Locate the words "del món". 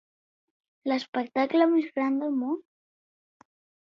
2.21-2.57